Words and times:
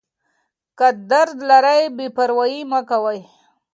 که 0.77 0.87
درد 1.11 1.37
لرئ 1.49 1.83
بې 1.95 2.07
پروايي 2.15 2.61
مه 2.71 2.79
کوئ. 2.89 3.19